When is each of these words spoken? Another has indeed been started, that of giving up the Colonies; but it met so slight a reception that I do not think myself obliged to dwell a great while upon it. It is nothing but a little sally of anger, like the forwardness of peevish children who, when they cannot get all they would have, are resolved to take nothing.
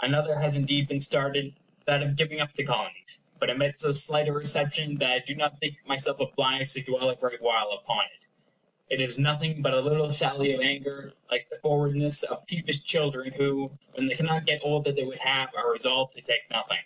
Another 0.00 0.38
has 0.38 0.56
indeed 0.56 0.88
been 0.88 1.00
started, 1.00 1.54
that 1.84 2.02
of 2.02 2.16
giving 2.16 2.40
up 2.40 2.50
the 2.54 2.64
Colonies; 2.64 3.26
but 3.38 3.50
it 3.50 3.58
met 3.58 3.78
so 3.78 3.92
slight 3.92 4.26
a 4.26 4.32
reception 4.32 4.96
that 4.96 5.10
I 5.12 5.18
do 5.18 5.34
not 5.34 5.60
think 5.60 5.76
myself 5.86 6.18
obliged 6.18 6.72
to 6.76 6.82
dwell 6.82 7.10
a 7.10 7.14
great 7.14 7.42
while 7.42 7.70
upon 7.72 8.06
it. 8.16 8.26
It 8.88 9.02
is 9.02 9.18
nothing 9.18 9.60
but 9.60 9.74
a 9.74 9.80
little 9.80 10.10
sally 10.10 10.52
of 10.52 10.62
anger, 10.62 11.12
like 11.30 11.50
the 11.50 11.58
forwardness 11.62 12.22
of 12.22 12.46
peevish 12.46 12.84
children 12.84 13.34
who, 13.34 13.70
when 13.92 14.06
they 14.06 14.14
cannot 14.14 14.46
get 14.46 14.62
all 14.62 14.80
they 14.80 15.04
would 15.04 15.18
have, 15.18 15.54
are 15.54 15.72
resolved 15.72 16.14
to 16.14 16.22
take 16.22 16.48
nothing. 16.50 16.80